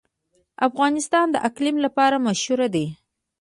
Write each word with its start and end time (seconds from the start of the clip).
افغانستان 0.67 1.27
د 1.31 1.35
اقلیم 1.47 1.75
لپاره 1.85 2.23
مشهور 2.27 2.59
دی. 2.75 2.85